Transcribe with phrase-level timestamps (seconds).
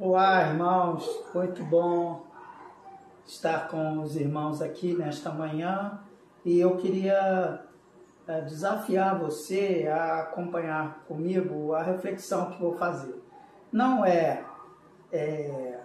[0.00, 2.26] Olá, irmãos, muito bom
[3.24, 6.00] estar com os irmãos aqui nesta manhã.
[6.44, 7.64] E eu queria
[8.26, 13.22] é, desafiar você a acompanhar comigo a reflexão que vou fazer.
[13.70, 14.44] Não é,
[15.12, 15.80] é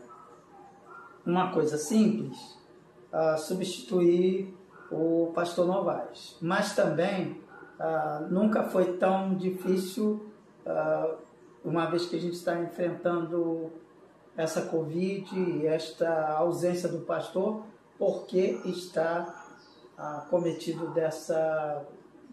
[1.23, 2.57] uma coisa simples
[3.13, 4.57] uh, substituir
[4.91, 7.39] o pastor Novaes, mas também
[7.79, 10.31] uh, nunca foi tão difícil,
[10.65, 11.15] uh,
[11.63, 13.71] uma vez que a gente está enfrentando
[14.39, 17.63] essa Covid e esta ausência do pastor,
[17.97, 19.45] porque está
[19.97, 21.85] ah, cometido dessa,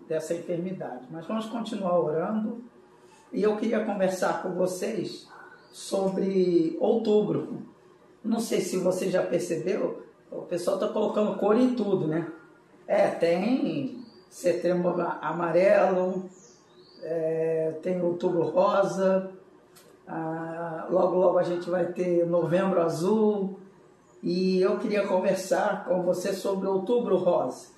[0.08, 1.04] dessa enfermidade.
[1.10, 2.62] Mas vamos continuar orando
[3.32, 5.26] e eu queria conversar com vocês
[5.72, 7.66] sobre outubro.
[8.22, 12.30] Não sei se você já percebeu, o pessoal está colocando cor em tudo, né?
[12.86, 16.30] É, tem setembro amarelo,
[17.02, 19.35] é, tem outubro rosa,
[20.06, 23.58] ah, logo, logo a gente vai ter Novembro Azul.
[24.22, 27.68] E eu queria conversar com você sobre Outubro Rosa.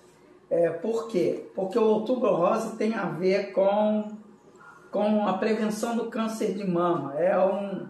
[0.50, 1.46] É, por quê?
[1.54, 4.16] Porque o Outubro Rosa tem a ver com,
[4.90, 7.14] com a prevenção do câncer de mama.
[7.18, 7.86] É um,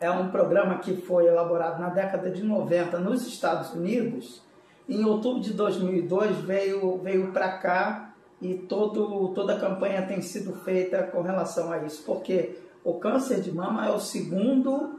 [0.00, 4.42] é um programa que foi elaborado na década de 90 nos Estados Unidos.
[4.88, 10.54] Em outubro de 2002 veio, veio para cá e todo, toda a campanha tem sido
[10.60, 12.02] feita com relação a isso.
[12.04, 14.98] Porque o câncer de mama é o segundo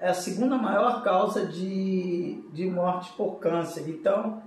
[0.00, 3.86] é a segunda maior causa de, de morte por câncer.
[3.86, 4.42] Então,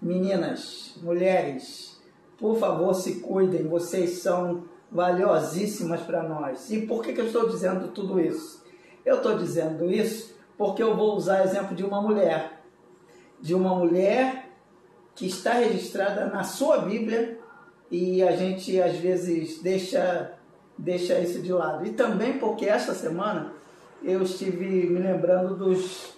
[0.00, 2.00] meninas, mulheres,
[2.38, 6.70] por favor, se cuidem, vocês são valiosíssimas para nós.
[6.70, 8.64] E por que, que eu estou dizendo tudo isso?
[9.04, 12.62] Eu estou dizendo isso porque eu vou usar exemplo de uma mulher,
[13.40, 14.48] de uma mulher
[15.16, 17.38] que está registrada na sua Bíblia
[17.90, 20.34] e a gente às vezes deixa
[20.76, 21.86] deixa isso de lado.
[21.86, 23.52] E também porque esta semana
[24.02, 26.14] eu estive me lembrando dos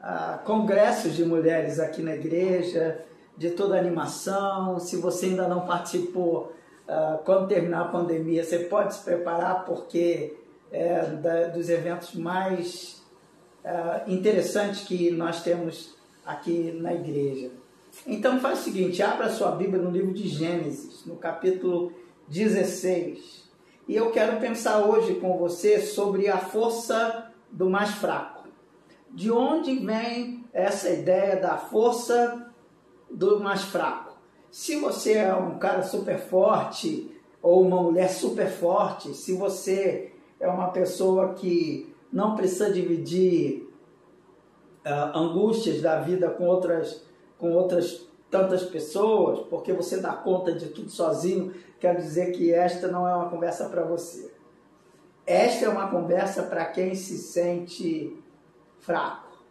[0.00, 3.04] ah, congressos de mulheres aqui na igreja,
[3.36, 4.78] de toda a animação.
[4.78, 6.52] Se você ainda não participou,
[6.88, 10.36] ah, quando terminar a pandemia, você pode se preparar porque
[10.70, 13.02] é da, dos eventos mais
[13.64, 15.94] ah, interessantes que nós temos
[16.24, 17.50] aqui na igreja.
[18.06, 21.92] Então faz o seguinte, abra sua Bíblia no livro de Gênesis, no capítulo
[22.28, 23.45] 16.
[23.88, 28.48] E eu quero pensar hoje com você sobre a força do mais fraco.
[29.10, 32.52] De onde vem essa ideia da força
[33.08, 34.16] do mais fraco?
[34.50, 40.48] Se você é um cara super forte ou uma mulher super forte, se você é
[40.48, 43.70] uma pessoa que não precisa dividir
[44.84, 47.04] uh, angústias da vida com outras,
[47.38, 52.88] com outras tantas pessoas, porque você dá conta de tudo sozinho, quero dizer que esta
[52.88, 54.30] não é uma conversa para você.
[55.26, 58.16] Esta é uma conversa para quem se sente
[58.78, 59.42] fraco,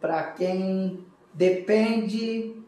[0.00, 2.62] para quem depende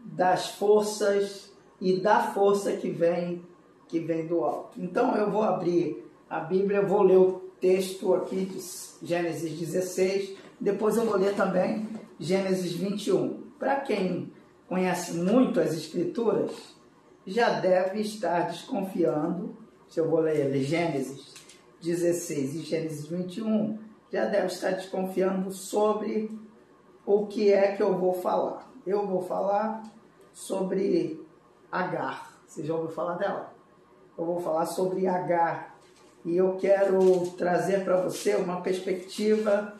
[0.00, 3.44] das forças e da força que vem
[3.88, 4.80] que vem do alto.
[4.80, 10.96] Então eu vou abrir a Bíblia, vou ler o texto aqui de Gênesis 16, depois
[10.96, 13.42] eu vou ler também Gênesis 21.
[13.58, 14.32] Para quem
[14.68, 16.74] conhece muito as Escrituras,
[17.26, 19.56] já deve estar desconfiando,
[19.88, 21.34] se eu vou ler Gênesis
[21.80, 23.78] 16 e Gênesis 21,
[24.12, 26.30] já deve estar desconfiando sobre
[27.04, 28.70] o que é que eu vou falar.
[28.86, 29.82] Eu vou falar
[30.32, 31.20] sobre
[31.70, 32.32] Agar.
[32.46, 33.52] Você já ouviu falar dela?
[34.16, 35.76] Eu vou falar sobre Agar.
[36.24, 39.74] E eu quero trazer para você uma perspectiva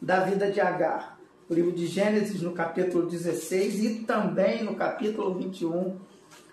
[0.00, 1.15] da vida de Agar
[1.48, 5.96] o livro de Gênesis, no capítulo 16, e também no capítulo 21,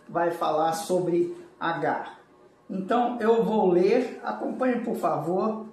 [0.07, 2.19] vai falar sobre Agar.
[2.69, 5.65] Então eu vou ler, acompanhe por favor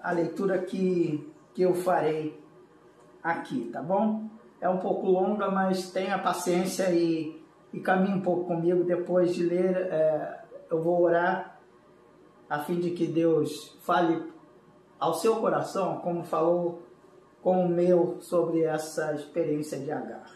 [0.00, 2.40] a leitura que, que eu farei
[3.22, 4.28] aqui, tá bom?
[4.60, 8.84] É um pouco longa, mas tenha paciência e, e caminhe um pouco comigo.
[8.84, 10.40] Depois de ler, é,
[10.70, 11.58] eu vou orar
[12.48, 14.22] a fim de que Deus fale
[14.98, 16.82] ao seu coração, como falou
[17.42, 20.30] com o meu sobre essa experiência de Agar.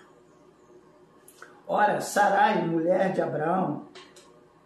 [1.66, 3.86] Ora, Sarai, mulher de Abraão,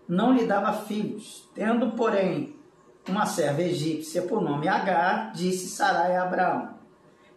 [0.08, 2.56] não lhe dava filhos, tendo, porém,
[3.08, 6.75] uma serva egípcia por nome Agar, disse Sarai a Abraão: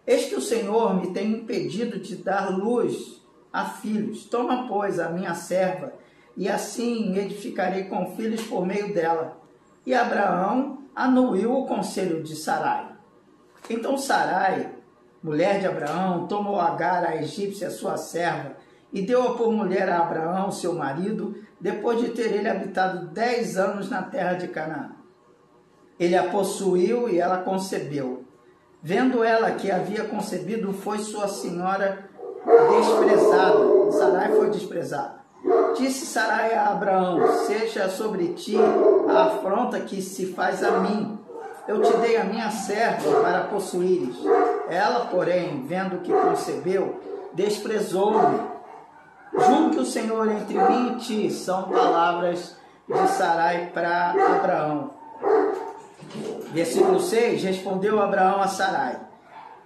[0.06, 3.22] Eis que o Senhor me tem impedido de dar luz
[3.52, 4.24] a filhos.
[4.24, 5.92] Toma, pois, a minha serva,
[6.36, 9.38] e assim edificarei com filhos por meio dela.
[9.86, 12.88] E Abraão anuiu o conselho de Sarai.
[13.68, 14.73] Então Sarai
[15.24, 18.52] mulher de Abraão, tomou Agar, a egípcia, sua serva,
[18.92, 23.88] e deu-a por mulher a Abraão, seu marido, depois de ter ele habitado dez anos
[23.88, 24.90] na terra de Canaã.
[25.98, 28.24] ele a possuiu e ela concebeu.
[28.82, 32.04] Vendo ela que havia concebido, foi sua senhora
[32.44, 33.92] desprezada.
[33.92, 35.24] Sarai foi desprezada.
[35.76, 38.56] Disse Sarai a Abraão: Seja sobre ti
[39.08, 41.18] a afronta que se faz a mim.
[41.66, 44.16] Eu te dei a minha serva para possuíres.
[44.68, 47.00] Ela, porém, vendo que concebeu,
[47.32, 48.54] desprezou-me.
[49.36, 52.56] Julgo que o Senhor entre mim e ti são palavras
[52.88, 54.90] de Sarai para Abraão.
[56.52, 59.00] Versículo 6: Respondeu Abraão a Sarai: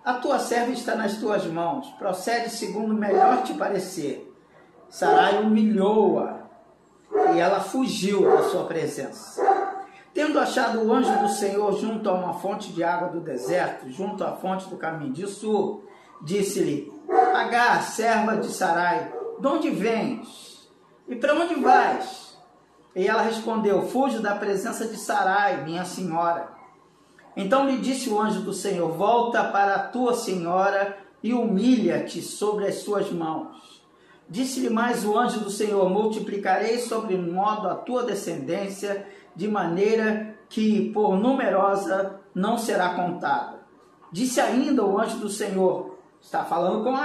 [0.04, 4.24] A tua serva está nas tuas mãos, procede segundo melhor te parecer.
[4.88, 6.38] Sarai humilhou-a
[7.34, 9.42] e ela fugiu da sua presença.
[10.18, 14.24] Tendo achado o anjo do Senhor junto a uma fonte de água do deserto, junto
[14.24, 15.84] à fonte do caminho de sul,
[16.20, 16.92] disse-lhe:
[17.36, 20.68] Agar, serva de Sarai, de onde vens?
[21.06, 22.36] E para onde vais?
[22.96, 26.48] E ela respondeu: Fujo da presença de Sarai, minha senhora.
[27.36, 32.66] Então lhe disse o anjo do Senhor: Volta para a tua senhora e humilha-te sobre
[32.66, 33.86] as suas mãos.
[34.28, 39.06] Disse-lhe mais o anjo do Senhor: Multiplicarei sobre modo a tua descendência,
[39.38, 43.60] de maneira que por numerosa não será contada.
[44.10, 46.98] Disse ainda o anjo do Senhor: Está falando com.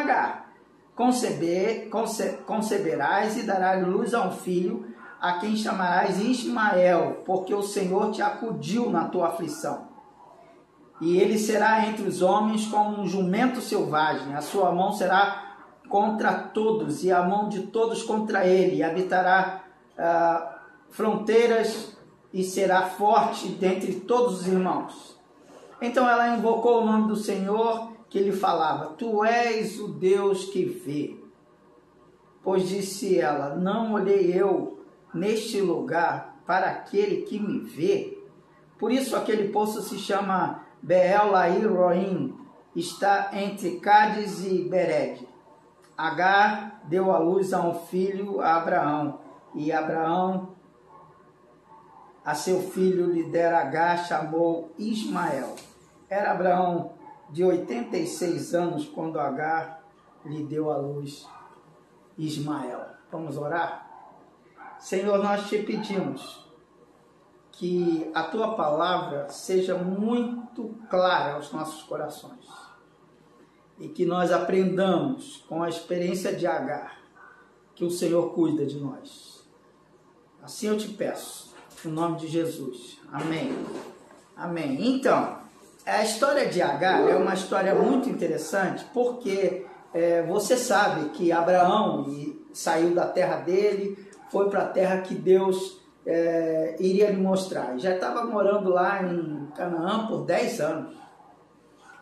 [0.96, 4.88] Conceber, conce, conceberás e darás luz a um filho,
[5.22, 9.88] a quem chamarás Ismael, porque o Senhor te acudiu na tua aflição.
[11.02, 15.56] E ele será entre os homens como um jumento selvagem, a sua mão será
[15.90, 19.64] contra todos e a mão de todos contra ele, e habitará
[19.98, 20.60] ah,
[20.92, 21.93] fronteiras
[22.34, 25.20] e será forte dentre todos os irmãos.
[25.80, 30.66] Então ela invocou o nome do Senhor que lhe falava: Tu és o Deus que
[30.66, 31.16] vê.
[32.42, 34.80] Pois disse ela: Não olhei eu
[35.14, 38.18] neste lugar para aquele que me vê.
[38.80, 41.32] Por isso aquele poço se chama Beel
[41.74, 42.36] Roim,
[42.76, 45.28] está entre Cádiz e Bered.
[45.98, 49.20] Agar deu à luz a um filho a Abraão,
[49.54, 50.50] e Abraão
[52.26, 55.56] a seu filho lhe dera Agar, chamou Ismael.
[56.10, 56.94] Era Abraão
[57.30, 59.84] de 86 anos quando Agar
[60.26, 61.28] lhe deu à luz
[62.18, 62.86] Ismael.
[63.12, 63.90] Vamos orar?
[64.80, 66.44] Senhor, nós te pedimos
[67.52, 72.48] que a tua palavra seja muito clara aos nossos corações
[73.80, 77.00] e que nós aprendamos com a experiência de Agar
[77.76, 79.48] que o Senhor cuida de nós.
[80.42, 81.53] Assim eu te peço,
[81.86, 83.00] no nome de Jesus.
[83.12, 83.54] Amém.
[84.36, 84.78] Amém.
[84.96, 85.38] Então,
[85.86, 92.06] a história de Agar é uma história muito interessante porque é, você sabe que Abraão
[92.54, 93.98] saiu da terra dele,
[94.32, 97.78] foi para a terra que Deus é, iria lhe mostrar.
[97.78, 101.04] Já estava morando lá em Canaã por 10 anos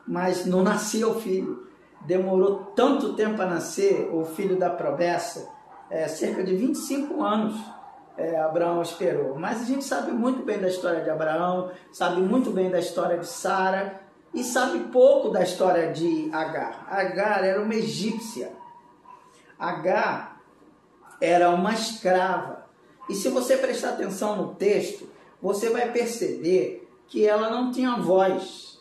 [0.07, 1.67] mas não nascia o filho.
[2.05, 5.47] Demorou tanto tempo a nascer o filho da promessa,
[5.89, 7.55] é, cerca de 25 anos
[8.21, 9.37] é, Abraão esperou.
[9.37, 13.17] Mas a gente sabe muito bem da história de Abraão, sabe muito bem da história
[13.17, 14.01] de Sara
[14.33, 16.85] e sabe pouco da história de Agar.
[16.89, 18.51] Agar era uma egípcia.
[19.57, 20.41] Agar
[21.19, 22.65] era uma escrava.
[23.09, 25.09] E se você prestar atenção no texto,
[25.41, 28.71] você vai perceber que ela não tinha voz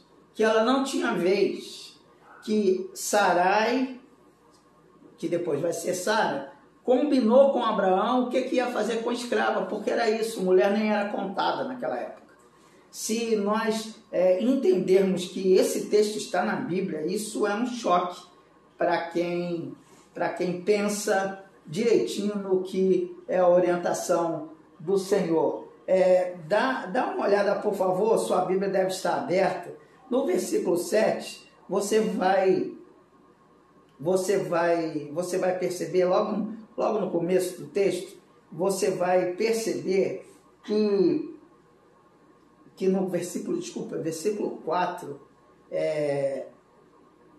[0.40, 2.00] que ela não tinha vez,
[2.42, 4.00] que Sarai,
[5.18, 6.49] que depois vai ser Sara,
[6.84, 10.72] combinou com Abraão o que, que ia fazer com a escrava, porque era isso, mulher
[10.72, 12.20] nem era contada naquela época.
[12.90, 18.20] Se nós é, entendermos que esse texto está na Bíblia, isso é um choque
[18.76, 19.74] para quem,
[20.36, 25.68] quem pensa direitinho no que é a orientação do Senhor.
[25.86, 31.48] É, dá, dá uma olhada, por favor, sua Bíblia deve estar aberta no versículo 7,
[31.68, 32.72] você vai
[33.98, 38.16] você vai você vai perceber logo logo no começo do texto,
[38.50, 40.26] você vai perceber
[40.64, 41.38] que
[42.74, 45.20] que no versículo, desculpa, versículo 4,
[45.70, 46.46] é,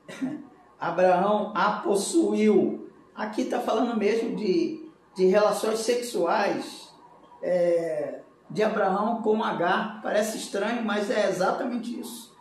[0.80, 2.92] Abraão a possuiu.
[3.16, 6.94] Aqui está falando mesmo de, de relações sexuais
[7.42, 8.20] é,
[8.52, 10.00] de Abraão com Agar.
[10.04, 12.38] Parece estranho, mas é exatamente isso.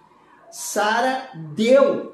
[0.50, 2.09] Sara deu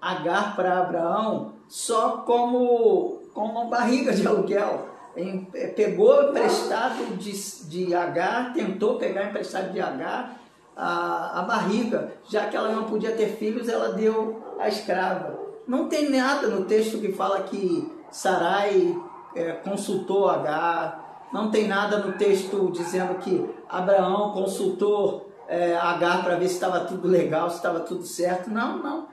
[0.00, 4.88] Agar para Abraão só como, como uma barriga de aluguel.
[5.16, 7.32] É, pegou emprestado de,
[7.68, 10.36] de Agar, tentou pegar emprestado de Agar
[10.76, 15.38] a, a barriga, já que ela não podia ter filhos, ela deu a escrava.
[15.66, 18.96] Não tem nada no texto que fala que Sarai
[19.34, 26.36] é, consultou Agar, não tem nada no texto dizendo que Abraão consultou é, Agar para
[26.36, 28.50] ver se estava tudo legal, se estava tudo certo.
[28.50, 29.06] Não, não.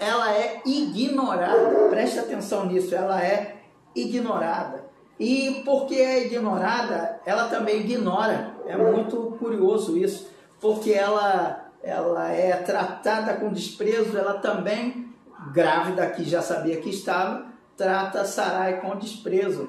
[0.00, 1.88] Ela é ignorada.
[1.90, 2.94] Preste atenção nisso.
[2.94, 3.56] Ela é
[3.94, 4.82] ignorada.
[5.18, 8.56] E porque é ignorada, ela também ignora.
[8.66, 10.28] É muito curioso isso,
[10.60, 15.14] porque ela, ela é tratada com desprezo, ela também,
[15.52, 19.68] grávida que já sabia que estava, trata Sarai com desprezo.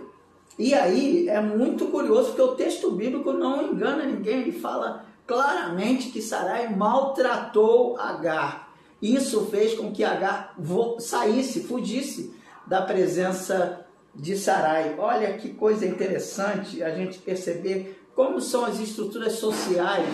[0.58, 6.10] E aí é muito curioso porque o texto bíblico não engana ninguém, ele fala claramente
[6.10, 8.63] que Sarai maltratou Agar.
[9.04, 10.56] Isso fez com que Agar
[11.00, 12.34] saísse, fugisse
[12.66, 14.96] da presença de Sarai.
[14.98, 20.08] Olha que coisa interessante a gente perceber como são as estruturas sociais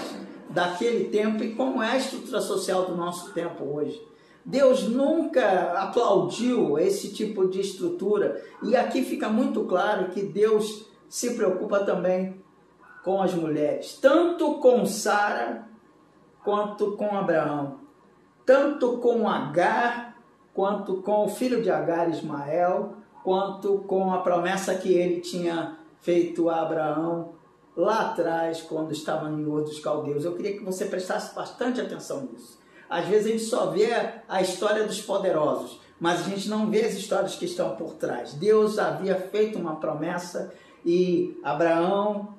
[0.50, 4.01] daquele tempo e como é a estrutura social do nosso tempo hoje.
[4.43, 11.36] Deus nunca aplaudiu esse tipo de estrutura e aqui fica muito claro que Deus se
[11.36, 12.41] preocupa também
[13.03, 15.69] com as mulheres, tanto com Sara
[16.43, 17.78] quanto com Abraão,
[18.49, 20.17] tanto com Agar
[20.55, 26.49] quanto com o filho de Agar, Ismael, quanto com a promessa que ele tinha feito
[26.49, 27.35] a Abraão
[27.77, 30.25] lá atrás, quando estava em Ur dos Caldeus.
[30.25, 32.57] Eu queria que você prestasse bastante atenção nisso.
[32.89, 33.91] Às vezes a gente só vê
[34.27, 38.33] a história dos poderosos, mas a gente não vê as histórias que estão por trás.
[38.33, 40.51] Deus havia feito uma promessa
[40.83, 42.29] e Abraão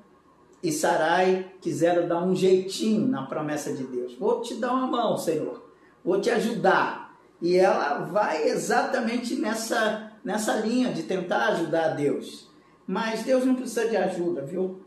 [0.61, 4.13] e Sarai quiseram dar um jeitinho na promessa de Deus.
[4.15, 5.70] Vou te dar uma mão, Senhor.
[6.03, 7.15] Vou te ajudar.
[7.41, 12.49] E ela vai exatamente nessa nessa linha de tentar ajudar a Deus.
[12.85, 14.81] Mas Deus não precisa de ajuda, viu?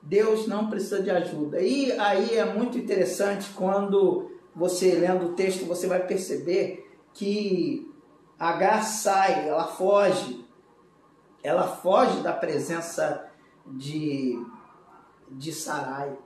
[0.00, 1.60] Deus não precisa de ajuda.
[1.60, 7.86] E aí é muito interessante quando você lendo o texto, você vai perceber que
[8.38, 10.44] Agar sai, ela foge,
[11.42, 13.30] ela foge da presença
[13.66, 14.38] de,
[15.30, 16.18] de Sarai.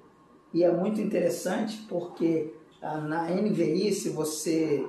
[0.52, 4.86] E é muito interessante porque na NVI, se você,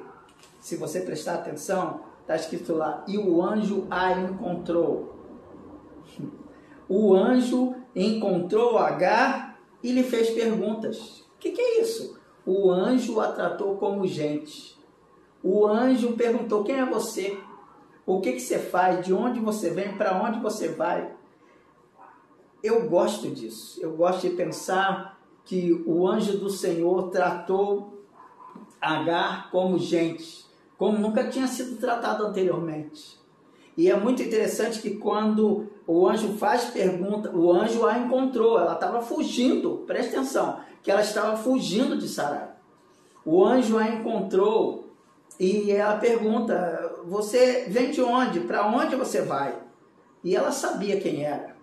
[0.59, 5.19] se você prestar atenção, Está escrito lá, e o anjo a encontrou.
[6.87, 11.21] O anjo encontrou Agar e lhe fez perguntas.
[11.35, 12.19] O que, que é isso?
[12.45, 14.77] O anjo a tratou como gente.
[15.41, 17.39] O anjo perguntou: Quem é você?
[18.05, 19.05] O que, que você faz?
[19.05, 19.95] De onde você vem?
[19.95, 21.13] Para onde você vai?
[22.61, 23.79] Eu gosto disso.
[23.81, 25.10] Eu gosto de pensar
[25.45, 27.99] que o anjo do Senhor tratou
[28.79, 30.49] Agar como gente
[30.81, 33.19] como nunca tinha sido tratado anteriormente.
[33.77, 38.73] E é muito interessante que quando o anjo faz pergunta, o anjo a encontrou, ela
[38.73, 42.49] estava fugindo, presta atenção, que ela estava fugindo de Sarai.
[43.23, 44.89] O anjo a encontrou
[45.39, 48.39] e ela pergunta: Você vem de onde?
[48.39, 49.55] Para onde você vai?
[50.23, 51.55] E ela sabia quem era.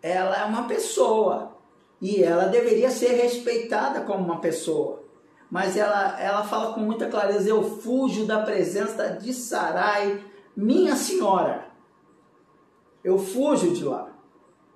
[0.00, 1.57] Ela é uma pessoa
[2.00, 5.08] e ela deveria ser respeitada como uma pessoa
[5.50, 10.22] mas ela, ela fala com muita clareza: Eu fujo da presença de Sarai,
[10.56, 11.68] minha senhora.
[13.02, 14.10] Eu fujo de lá.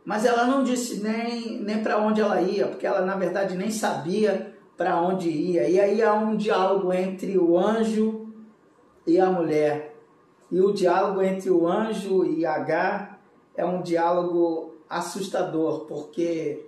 [0.05, 3.71] Mas ela não disse nem, nem para onde ela ia, porque ela na verdade nem
[3.71, 5.69] sabia para onde ia.
[5.69, 8.33] E aí há um diálogo entre o anjo
[9.07, 9.95] e a mulher.
[10.51, 13.21] E o diálogo entre o anjo e Agar
[13.55, 16.67] é um diálogo assustador, porque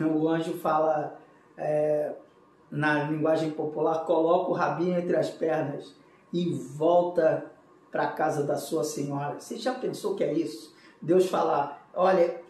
[0.00, 1.18] o anjo fala.
[1.56, 2.14] É,
[2.70, 5.94] na linguagem popular, coloca o rabinho entre as pernas
[6.32, 7.50] e volta
[7.90, 9.40] para a casa da sua senhora.
[9.40, 10.74] Você já pensou que é isso?
[11.00, 12.40] Deus fala: olha,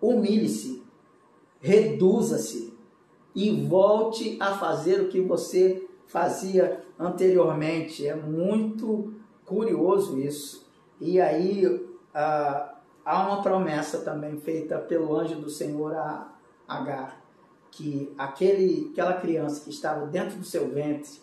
[0.00, 0.82] humilhe-se,
[1.60, 2.74] reduza-se
[3.34, 8.06] e volte a fazer o que você fazia anteriormente.
[8.06, 10.66] É muito curioso isso.
[10.98, 12.74] E aí ah,
[13.04, 16.35] há uma promessa também feita pelo anjo do Senhor a
[16.68, 17.20] Agar
[17.70, 21.20] que aquele, aquela criança que estava dentro do seu ventre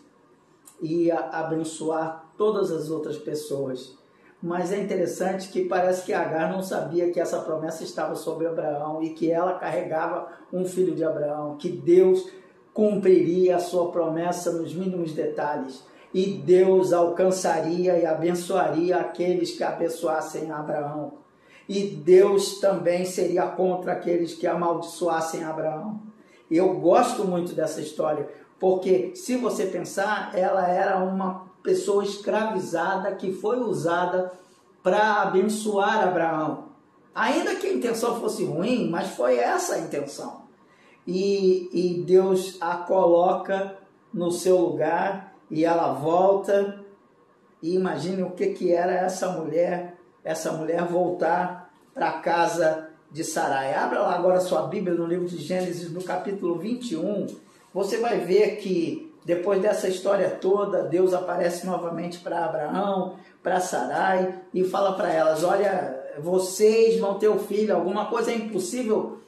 [0.80, 3.96] ia abençoar todas as outras pessoas.
[4.42, 9.02] Mas é interessante que parece que Agar não sabia que essa promessa estava sobre Abraão
[9.02, 12.30] e que ela carregava um filho de Abraão, que Deus
[12.72, 20.50] cumpriria a sua promessa nos mínimos detalhes e Deus alcançaria e abençoaria aqueles que abençoassem
[20.50, 21.23] Abraão.
[21.68, 26.00] E Deus também seria contra aqueles que amaldiçoassem Abraão.
[26.50, 28.28] Eu gosto muito dessa história,
[28.60, 34.30] porque se você pensar, ela era uma pessoa escravizada que foi usada
[34.82, 36.64] para abençoar Abraão.
[37.14, 40.42] Ainda que a intenção fosse ruim, mas foi essa a intenção.
[41.06, 43.78] E, e Deus a coloca
[44.12, 46.84] no seu lugar e ela volta.
[47.62, 49.93] E imagine o que, que era essa mulher,
[50.24, 53.74] essa mulher voltar para a casa de Sarai.
[53.74, 57.26] Abra lá agora sua Bíblia no livro de Gênesis, no capítulo 21.
[57.72, 64.42] Você vai ver que depois dessa história toda, Deus aparece novamente para Abraão, para Sarai
[64.52, 69.18] e fala para elas: Olha, vocês vão ter o um filho, alguma coisa é impossível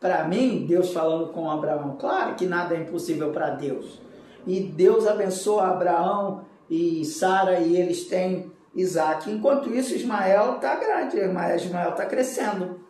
[0.00, 0.64] para mim?
[0.66, 1.96] Deus falando com Abraão.
[1.98, 4.00] Claro que nada é impossível para Deus.
[4.46, 9.30] E Deus abençoa Abraão e Sara e eles têm Isaac.
[9.30, 12.80] Enquanto isso, Ismael está grande, Ismael está crescendo.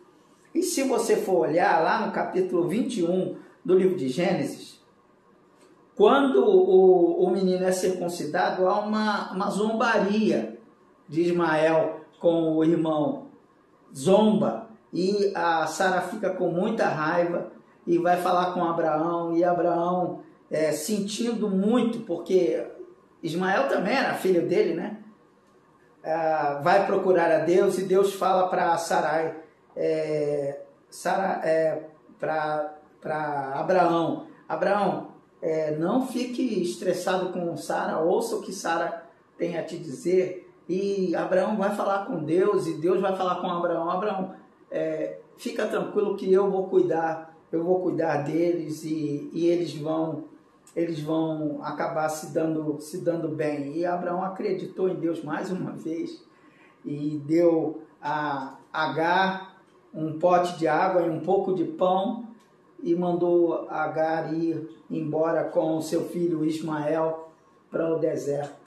[0.53, 3.35] E se você for olhar lá no capítulo 21
[3.65, 4.81] do livro de Gênesis,
[5.95, 10.59] quando o, o menino é circuncidado, há uma, uma zombaria
[11.07, 13.27] de Ismael com o irmão.
[13.95, 14.69] Zomba.
[14.91, 17.51] E a Sara fica com muita raiva
[17.85, 19.35] e vai falar com Abraão.
[19.35, 22.65] E Abraão, é, sentindo muito, porque
[23.21, 25.02] Ismael também era filho dele, né?
[26.03, 29.43] É, vai procurar a Deus e Deus fala para Sarai
[29.75, 31.83] é, Sara, é,
[32.19, 35.07] para Abraão: Abraão,
[35.41, 39.03] é, não fique estressado com Sara, ouça o que Sara
[39.37, 40.41] tem a te dizer.
[40.67, 44.35] E Abraão vai falar com Deus e Deus vai falar com Abraão: Abraão,
[44.71, 50.25] é, fica tranquilo que eu vou cuidar, eu vou cuidar deles e, e eles vão
[50.75, 53.77] eles vão acabar se dando, se dando bem.
[53.77, 56.23] E Abraão acreditou em Deus mais uma vez
[56.83, 59.55] e deu a Agar
[59.93, 62.25] um pote de água e um pouco de pão
[62.81, 67.29] e mandou Agar ir embora com seu filho Ismael
[67.69, 68.63] para o deserto.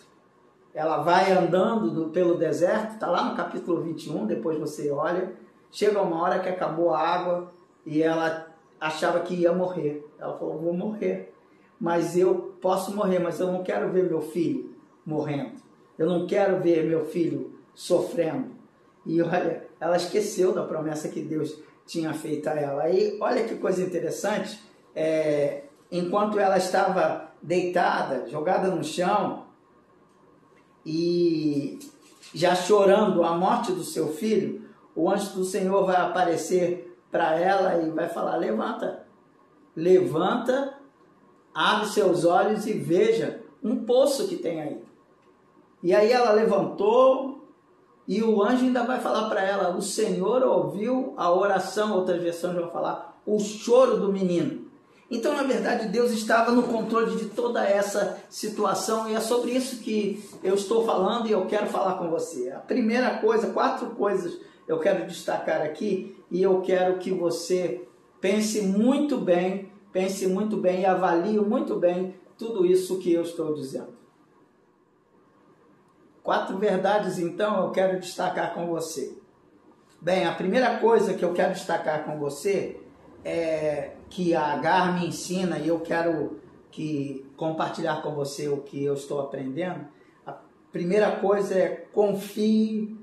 [0.73, 5.33] Ela vai andando do, pelo deserto, está lá no capítulo 21, depois você olha.
[5.73, 7.53] Chega uma hora que acabou a água
[7.85, 8.47] e ela
[8.81, 10.07] achava que ia morrer.
[10.19, 11.35] Ela falou: Vou morrer,
[11.81, 15.61] mas eu posso morrer, mas eu não quero ver meu filho morrendo.
[15.99, 18.51] Eu não quero ver meu filho sofrendo.
[19.05, 22.91] E olha, ela esqueceu da promessa que Deus tinha feito a ela.
[22.91, 24.61] E olha que coisa interessante,
[24.95, 29.47] é, enquanto ela estava deitada, jogada no chão
[30.85, 31.79] e
[32.35, 37.83] já chorando a morte do seu filho, o anjo do Senhor vai aparecer para ela
[37.83, 39.07] e vai falar: Levanta,
[39.75, 40.75] levanta,
[41.57, 44.85] abre seus olhos e veja um poço que tem aí.
[45.83, 47.49] E aí ela levantou,
[48.07, 52.55] e o anjo ainda vai falar para ela: o Senhor ouviu a oração, outras versões
[52.55, 54.67] vão falar, o choro do menino.
[55.11, 59.79] Então, na verdade, Deus estava no controle de toda essa situação e é sobre isso
[59.79, 62.51] que eu estou falando e eu quero falar com você.
[62.51, 67.87] A primeira coisa, quatro coisas eu quero destacar aqui e eu quero que você
[68.21, 73.55] pense muito bem, pense muito bem e avalie muito bem tudo isso que eu estou
[73.55, 73.97] dizendo.
[76.23, 79.17] Quatro verdades, então, eu quero destacar com você.
[79.99, 82.79] Bem, a primeira coisa que eu quero destacar com você
[83.25, 88.85] é que a Agar me ensina e eu quero que compartilhar com você o que
[88.85, 89.89] eu estou aprendendo.
[90.27, 90.35] A
[90.71, 92.95] primeira coisa é confie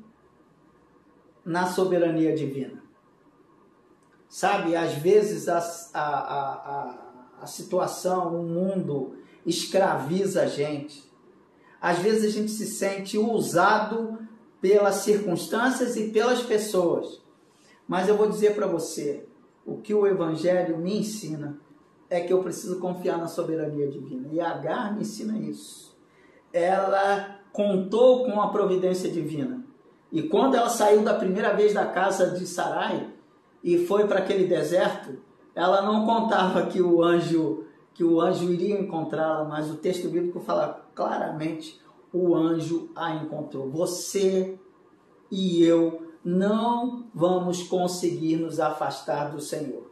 [1.43, 2.82] na soberania divina.
[4.33, 5.59] Sabe, às vezes a,
[5.93, 6.97] a, a,
[7.41, 11.13] a situação, o mundo escraviza a gente
[11.83, 14.17] às vezes a gente se sente usado
[14.61, 17.21] pelas circunstâncias e pelas pessoas.
[17.85, 19.25] Mas eu vou dizer para você,
[19.65, 21.59] o que o Evangelho me ensina
[22.09, 24.29] é que eu preciso confiar na soberania divina.
[24.31, 25.93] E Agar me ensina isso.
[26.53, 29.61] Ela contou com a providência divina.
[30.09, 33.11] E quando ela saiu da primeira vez da casa de Sarai
[33.63, 35.17] e foi para aquele deserto,
[35.55, 40.39] ela não contava que o anjo que o anjo iria encontrá-la, mas o texto bíblico
[40.39, 41.79] fala claramente:
[42.11, 43.69] o anjo a encontrou.
[43.69, 44.57] Você
[45.29, 49.91] e eu não vamos conseguir nos afastar do Senhor.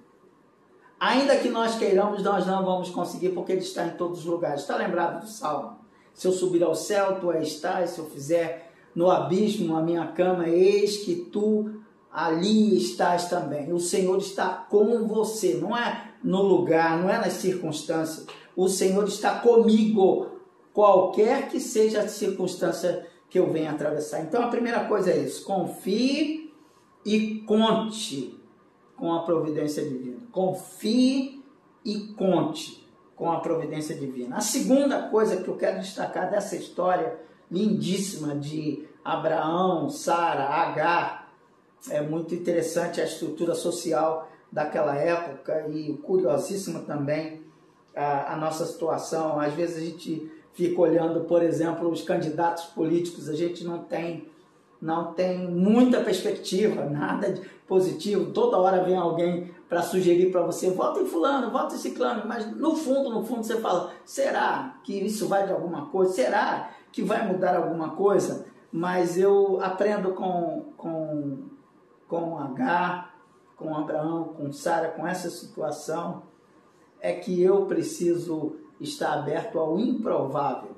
[0.99, 4.61] Ainda que nós queiramos, nós não vamos conseguir, porque Ele está em todos os lugares.
[4.61, 5.79] Está lembrado do Salmo?
[6.13, 7.91] Se eu subir ao céu, tu estás.
[7.91, 13.71] Se eu fizer no abismo a minha cama, eis que tu ali estás também.
[13.71, 18.27] O Senhor está com você, não é no lugar, não é nas circunstâncias.
[18.55, 20.27] O Senhor está comigo,
[20.73, 24.21] qualquer que seja a circunstância que eu venha atravessar.
[24.21, 26.53] Então a primeira coisa é isso: confie
[27.05, 28.37] e conte
[28.95, 30.17] com a providência divina.
[30.31, 31.43] Confie
[31.83, 34.37] e conte com a providência divina.
[34.37, 37.19] A segunda coisa que eu quero destacar dessa história
[37.49, 41.20] lindíssima de Abraão, Sara, Agar,
[41.89, 47.41] é muito interessante a estrutura social daquela época e curiosíssima também
[47.95, 49.39] a, a, nossa situação.
[49.39, 54.29] Às vezes a gente fica olhando, por exemplo, os candidatos políticos, a gente não tem
[54.81, 60.71] não tem muita perspectiva, nada de, positivo, toda hora vem alguém para sugerir para você,
[60.71, 64.93] vota em fulano, vota em ciclano, mas no fundo, no fundo você fala, será que
[64.93, 66.11] isso vai de alguma coisa?
[66.13, 68.45] Será que vai mudar alguma coisa?
[68.71, 71.43] Mas eu aprendo com, com,
[72.11, 73.09] com H,
[73.55, 76.23] com Abraão, com Sara, com essa situação,
[76.99, 80.71] é que eu preciso estar aberto ao improvável.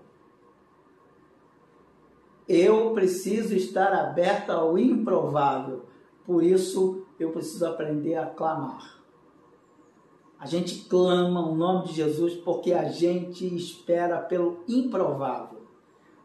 [2.47, 5.85] Eu preciso estar aberto ao improvável.
[6.23, 9.01] Por isso eu preciso aprender a clamar.
[10.37, 15.63] A gente clama o nome de Jesus porque a gente espera pelo improvável.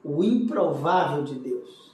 [0.05, 1.88] O improvável de Deus.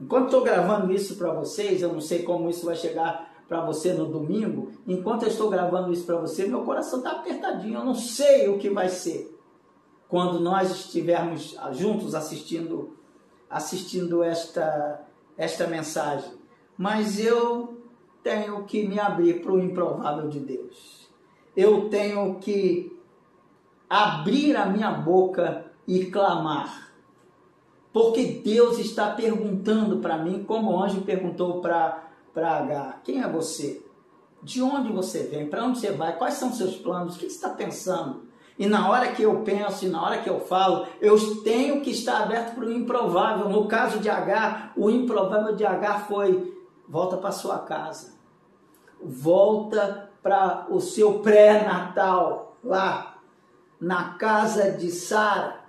[0.00, 3.92] Enquanto estou gravando isso para vocês, eu não sei como isso vai chegar para você
[3.92, 4.72] no domingo.
[4.86, 7.78] Enquanto eu estou gravando isso para você, meu coração está apertadinho.
[7.78, 9.34] Eu não sei o que vai ser
[10.08, 12.96] quando nós estivermos juntos assistindo
[13.48, 15.02] assistindo esta
[15.36, 16.32] esta mensagem.
[16.76, 17.80] Mas eu
[18.22, 21.08] tenho que me abrir para o improvável de Deus.
[21.56, 22.94] Eu tenho que
[23.88, 26.92] abrir a minha boca e clamar.
[27.96, 32.02] Porque Deus está perguntando para mim, como o anjo perguntou para
[32.36, 33.82] H: quem é você?
[34.42, 35.48] De onde você vem?
[35.48, 36.14] Para onde você vai?
[36.14, 37.16] Quais são seus planos?
[37.16, 38.24] O que você está pensando?
[38.58, 41.88] E na hora que eu penso e na hora que eu falo, eu tenho que
[41.88, 43.48] estar aberto para o improvável.
[43.48, 46.54] No caso de H, o improvável de H foi:
[46.86, 48.12] volta para sua casa,
[49.02, 53.16] volta para o seu pré-natal lá,
[53.80, 55.64] na casa de Sara,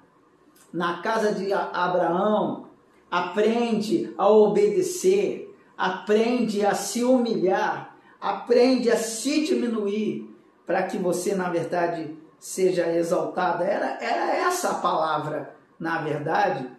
[0.71, 2.67] na casa de Abraão.
[3.09, 10.27] Aprende a obedecer, aprende a se humilhar, aprende a se diminuir,
[10.65, 13.63] para que você, na verdade, seja exaltada.
[13.63, 16.69] Era, era essa a palavra, na verdade,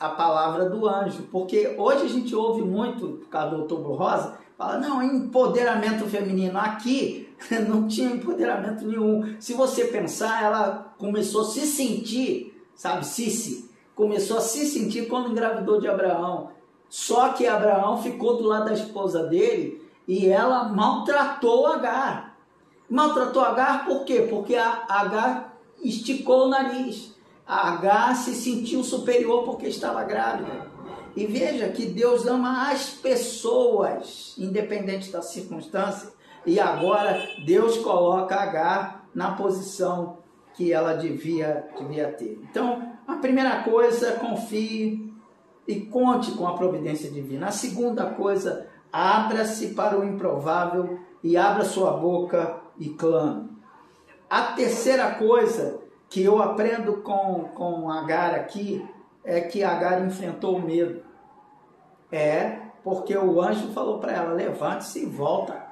[0.00, 1.22] a palavra do anjo.
[1.30, 6.58] Porque hoje a gente ouve muito, por causa do outubro rosa, fala, não, empoderamento feminino.
[6.58, 7.28] Aqui
[7.68, 9.36] não tinha empoderamento nenhum.
[9.38, 15.30] Se você pensar, ela começou a se sentir, sabe, Cici, começou a se sentir quando
[15.30, 16.50] engravidou de Abraão.
[16.88, 22.36] Só que Abraão ficou do lado da esposa dele e ela maltratou Agar.
[22.88, 24.26] Maltratou Agar por quê?
[24.30, 27.14] Porque a Agar esticou o nariz.
[27.46, 30.66] A Agar se sentiu superior porque estava grávida.
[31.16, 36.12] E veja que Deus ama as pessoas, independente da circunstância.
[36.44, 40.18] E agora Deus coloca Agar na posição
[40.56, 42.40] que ela devia, devia ter.
[42.50, 45.14] Então, a primeira coisa, confie
[45.68, 47.48] e conte com a providência divina.
[47.48, 53.50] A segunda coisa, abra-se para o improvável e abra sua boca e clame.
[54.28, 58.84] A terceira coisa que eu aprendo com, com Agar aqui
[59.22, 61.02] é que Agar enfrentou o medo.
[62.10, 65.65] É porque o anjo falou para ela: levante-se e volta.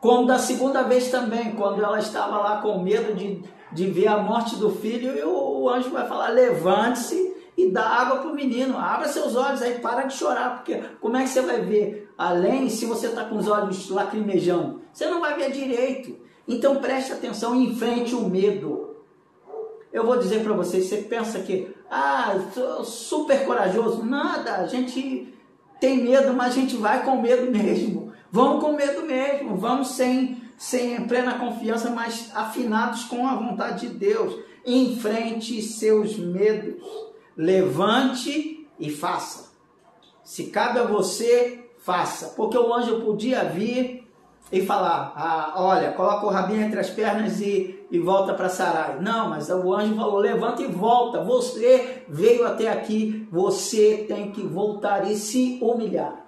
[0.00, 4.18] Como da segunda vez também, quando ela estava lá com medo de, de ver a
[4.18, 8.34] morte do filho, e o, o anjo vai falar: levante-se e dá água para o
[8.34, 12.12] menino, abra seus olhos aí, para de chorar, porque como é que você vai ver
[12.18, 14.82] além se você está com os olhos lacrimejando?
[14.92, 16.16] Você não vai ver direito.
[16.46, 18.96] Então preste atenção e enfrente o medo.
[19.92, 22.34] Eu vou dizer para vocês, você pensa que, ah,
[22.84, 24.04] super corajoso.
[24.04, 25.34] Nada, a gente
[25.80, 28.05] tem medo, mas a gente vai com medo mesmo.
[28.30, 33.94] Vamos com medo mesmo, vamos sem, sem plena confiança, mas afinados com a vontade de
[33.94, 34.34] Deus.
[34.64, 36.82] Enfrente seus medos
[37.36, 39.52] levante e faça.
[40.24, 42.34] Se cabe a você, faça.
[42.36, 44.08] Porque o anjo podia vir
[44.50, 48.98] e falar: ah, olha, coloca o rabinho entre as pernas e, e volta para Sarai.
[49.00, 51.22] Não, mas o anjo falou: levanta e volta.
[51.22, 56.25] Você veio até aqui, você tem que voltar e se humilhar.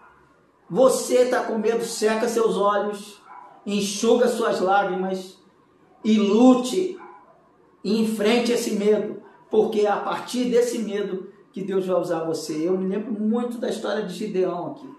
[0.70, 3.22] Você está com medo, seca seus olhos,
[3.64, 5.38] enxuga suas lágrimas
[6.04, 6.98] e lute
[7.82, 9.18] e enfrente esse medo
[9.50, 12.68] porque é a partir desse medo que Deus vai usar você.
[12.68, 14.98] Eu me lembro muito da história de Gideão aqui.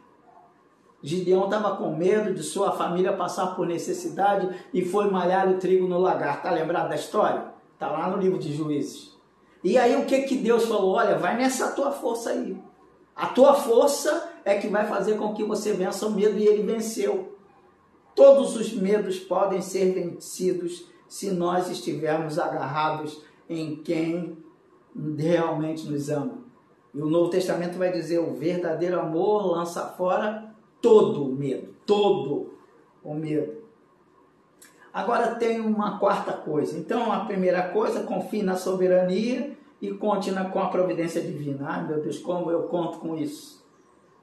[1.01, 5.88] Gideão estava com medo de sua família passar por necessidade e foi malhar o trigo
[5.88, 6.41] no lagar.
[6.41, 7.45] Tá lembrado da história?
[7.77, 9.17] Tá lá no livro de Juízes.
[9.63, 10.95] E aí o que que Deus falou?
[10.95, 12.58] Olha, vai nessa tua força aí.
[13.15, 16.63] A tua força é que vai fazer com que você vença o medo e ele
[16.63, 17.38] venceu.
[18.15, 24.38] Todos os medos podem ser vencidos se nós estivermos agarrados em quem
[25.17, 26.39] realmente nos ama.
[26.93, 32.54] E o Novo Testamento vai dizer: o verdadeiro amor lança fora todo o medo, todo
[33.04, 33.60] o medo.
[34.93, 36.78] Agora tem uma quarta coisa.
[36.78, 41.67] Então, a primeira coisa, confie na soberania e conte com a providência divina.
[41.69, 43.59] Ai, meu Deus, como eu conto com isso?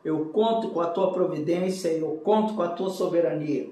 [0.07, 3.69] Eu conto com a tua providência, eu conto com a tua soberania.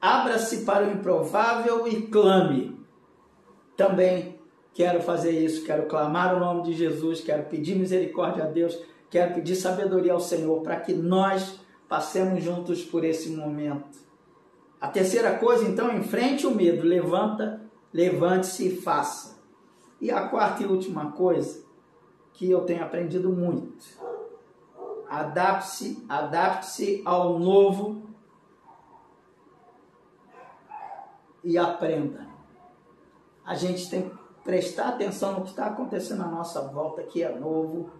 [0.00, 2.78] Abra-se para o improvável e clame.
[3.76, 4.38] Também
[4.72, 8.78] quero fazer isso, quero clamar o nome de Jesus, quero pedir misericórdia a Deus,
[9.10, 13.98] quero pedir sabedoria ao Senhor para que nós passemos juntos por esse momento.
[14.80, 17.60] A terceira coisa, então, enfrente o medo, levanta,
[17.92, 19.36] levante-se e faça.
[20.00, 21.64] E a quarta e última coisa
[22.34, 24.13] que eu tenho aprendido muito.
[25.14, 28.02] Adapte-se, adapte-se ao novo
[31.44, 32.26] e aprenda.
[33.44, 37.32] A gente tem que prestar atenção no que está acontecendo à nossa volta, que é
[37.38, 37.90] novo,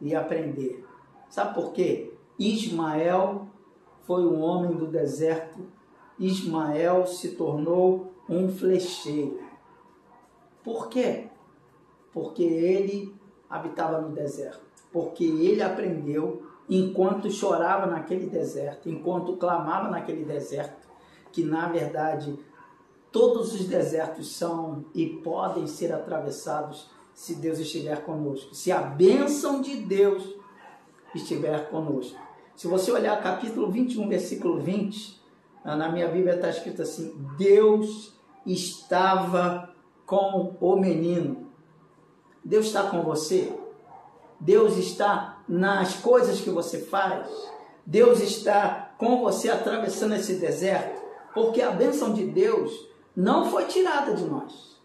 [0.00, 0.84] e aprender.
[1.28, 2.12] Sabe por quê?
[2.36, 3.46] Ismael
[4.02, 5.60] foi um homem do deserto.
[6.18, 9.40] Ismael se tornou um flecheiro.
[10.64, 11.28] Por quê?
[12.12, 13.14] Porque ele
[13.48, 14.66] habitava no deserto.
[14.92, 20.86] Porque ele aprendeu, enquanto chorava naquele deserto, enquanto clamava naquele deserto,
[21.32, 22.38] que na verdade
[23.12, 28.54] todos os desertos são e podem ser atravessados se Deus estiver conosco.
[28.54, 30.34] Se a bênção de Deus
[31.14, 32.18] estiver conosco.
[32.54, 35.20] Se você olhar capítulo 21, versículo 20,
[35.64, 39.74] na minha Bíblia está escrito assim: Deus estava
[40.04, 41.50] com o menino.
[42.44, 43.52] Deus está com você.
[44.38, 47.28] Deus está nas coisas que você faz.
[47.84, 51.00] Deus está com você atravessando esse deserto.
[51.34, 54.76] Porque a bênção de Deus não foi tirada de nós.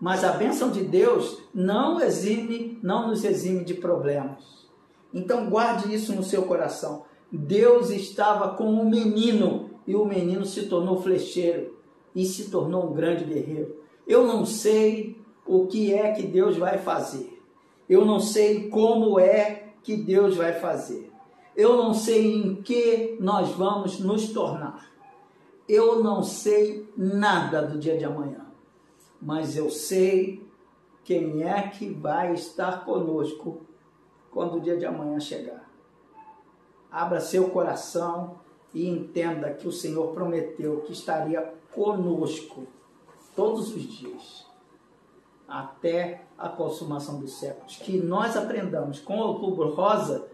[0.00, 4.66] Mas a bênção de Deus não exime, não nos exime de problemas.
[5.12, 7.04] Então guarde isso no seu coração.
[7.32, 11.76] Deus estava com o menino e o menino se tornou flecheiro
[12.14, 13.76] e se tornou um grande guerreiro.
[14.06, 17.40] Eu não sei o que é que Deus vai fazer.
[17.88, 21.12] Eu não sei como é que Deus vai fazer.
[21.54, 24.90] Eu não sei em que nós vamos nos tornar.
[25.68, 28.46] Eu não sei nada do dia de amanhã,
[29.22, 30.44] mas eu sei
[31.04, 33.60] quem é que vai estar conosco
[34.32, 35.70] quando o dia de amanhã chegar.
[36.90, 38.40] Abra seu coração
[38.74, 42.66] e entenda que o Senhor prometeu que estaria conosco
[43.36, 44.45] todos os dias,
[45.48, 47.76] até a consumação dos séculos.
[47.76, 50.26] Que nós aprendamos com o outubro rosa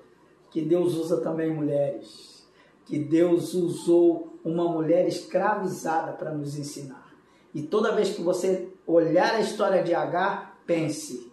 [0.50, 2.46] que Deus usa também mulheres,
[2.84, 7.10] que Deus usou uma mulher escravizada para nos ensinar.
[7.54, 11.32] E toda vez que você olhar a história de Agar, pense: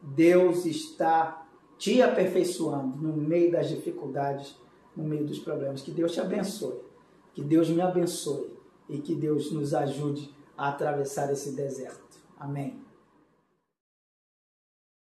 [0.00, 4.56] Deus está te aperfeiçoando no meio das dificuldades,
[4.96, 5.82] no meio dos problemas.
[5.82, 6.80] Que Deus te abençoe,
[7.34, 8.56] que Deus me abençoe
[8.88, 12.01] e que Deus nos ajude a atravessar esse deserto.
[12.42, 12.81] Amém.